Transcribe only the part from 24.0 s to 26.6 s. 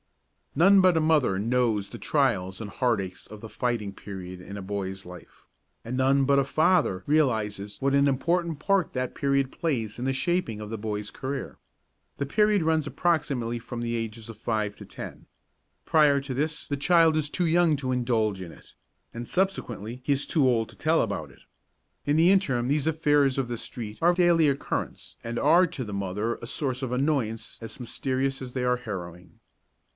are of daily occurrence and are to the mother a